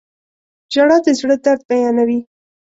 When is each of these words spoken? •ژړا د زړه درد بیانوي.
•ژړا 0.73 0.97
د 1.05 1.07
زړه 1.19 1.35
درد 1.45 1.61
بیانوي. 1.69 2.19